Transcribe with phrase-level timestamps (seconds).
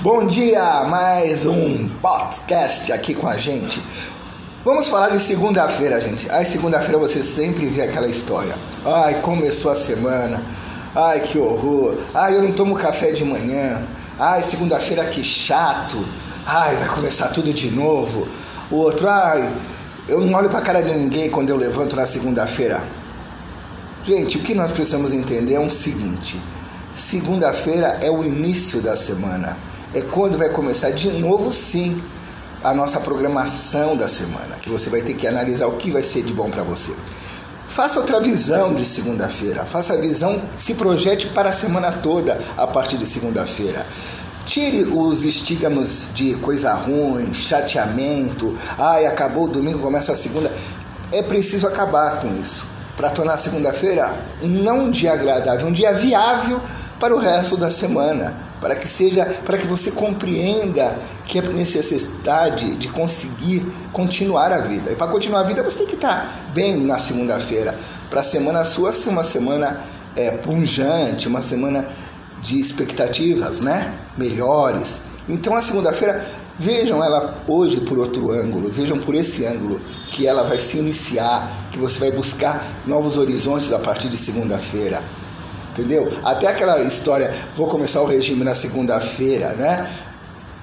[0.00, 3.82] Bom dia, mais um podcast aqui com a gente.
[4.62, 6.30] Vamos falar de segunda-feira, gente.
[6.30, 8.54] Ai, segunda-feira você sempre vê aquela história.
[8.84, 10.42] Ai, começou a semana.
[10.94, 11.96] Ai, que horror.
[12.12, 13.86] Ai, eu não tomo café de manhã.
[14.18, 16.04] Ai, segunda-feira que chato.
[16.44, 18.28] Ai, vai começar tudo de novo.
[18.70, 19.50] O outro, ai,
[20.06, 22.84] eu não olho pra cara de ninguém quando eu levanto na segunda-feira.
[24.04, 26.38] Gente, o que nós precisamos entender é o seguinte:
[26.92, 29.56] segunda-feira é o início da semana.
[29.94, 32.02] É quando vai começar de novo, sim,
[32.62, 36.22] a nossa programação da semana, que você vai ter que analisar o que vai ser
[36.22, 36.92] de bom para você.
[37.68, 42.66] Faça outra visão de segunda-feira, faça a visão, se projete para a semana toda a
[42.66, 43.86] partir de segunda-feira.
[44.46, 50.50] Tire os estigmas de coisa ruim, chateamento, ai, acabou o domingo, começa a segunda.
[51.12, 52.66] É preciso acabar com isso,
[52.96, 56.60] para tornar a segunda-feira não um dia agradável, um dia viável
[56.98, 62.76] para o resto da semana para que seja, para que você compreenda que é necessidade
[62.76, 64.92] de conseguir continuar a vida.
[64.92, 68.64] E para continuar a vida você tem que estar bem na segunda-feira, para a semana
[68.64, 71.88] sua ser uma semana é, punjante, uma semana
[72.42, 73.94] de expectativas, né?
[74.16, 75.02] Melhores.
[75.28, 76.26] Então a segunda-feira
[76.58, 81.68] vejam ela hoje por outro ângulo, vejam por esse ângulo que ela vai se iniciar,
[81.70, 85.02] que você vai buscar novos horizontes a partir de segunda-feira
[85.76, 86.10] entendeu?
[86.24, 89.94] Até aquela história, vou começar o regime na segunda-feira, né?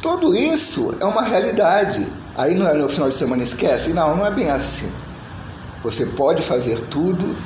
[0.00, 2.06] Tudo isso é uma realidade.
[2.36, 3.92] Aí no, no final de semana esquece?
[3.92, 4.90] Não, não é bem assim.
[5.82, 7.36] Você pode fazer tudo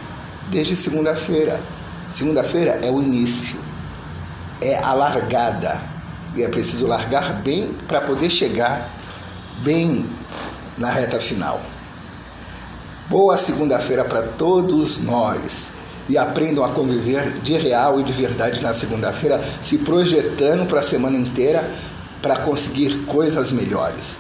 [0.49, 1.61] desde segunda-feira.
[2.13, 3.57] Segunda-feira é o início,
[4.63, 5.81] é a largada.
[6.35, 8.89] E é preciso largar bem para poder chegar
[9.59, 10.07] bem
[10.79, 11.61] na reta final.
[13.09, 15.76] Boa segunda-feira para todos nós
[16.09, 20.83] e aprendam a conviver de real e de verdade na segunda-feira, se projetando para a
[20.83, 21.69] semana inteira
[22.23, 24.17] para conseguir coisas melhores.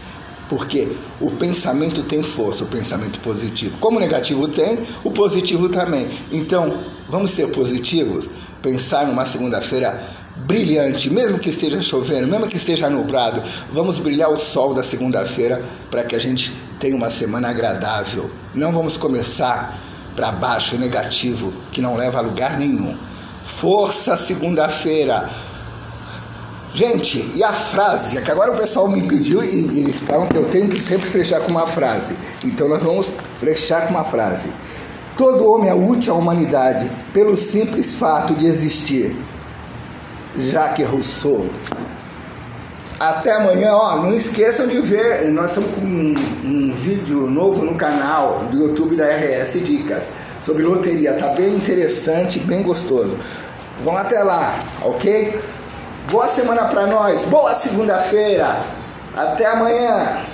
[0.48, 0.88] Porque
[1.20, 3.76] o pensamento tem força, o pensamento positivo.
[3.78, 6.08] Como o negativo tem, o positivo também.
[6.30, 6.72] Então,
[7.08, 8.28] vamos ser positivos,
[8.62, 14.38] pensar numa segunda-feira brilhante, mesmo que esteja chovendo, mesmo que esteja nublado, vamos brilhar o
[14.38, 18.30] sol da segunda-feira para que a gente tenha uma semana agradável.
[18.54, 19.78] Não vamos começar
[20.16, 22.96] para baixo, negativo, que não leva a lugar nenhum.
[23.44, 25.30] Força segunda-feira.
[26.74, 28.18] Gente, e a frase?
[28.18, 31.08] É que agora o pessoal me pediu e eles falam que eu tenho que sempre
[31.08, 32.16] fechar com uma frase.
[32.44, 34.50] Então nós vamos fechar com uma frase.
[35.16, 39.16] Todo homem é útil à humanidade pelo simples fato de existir.
[40.38, 41.46] Jacques Rousseau.
[42.98, 46.14] Até amanhã, ó, não esqueçam de ver, nós estamos com um,
[46.44, 50.08] um, vídeo novo no canal do YouTube da RS Dicas
[50.40, 53.18] sobre loteria, tá bem interessante, bem gostoso.
[53.84, 55.38] Vão até lá, ok?
[56.10, 58.60] Boa semana para nós, boa segunda-feira,
[59.14, 60.24] até amanhã.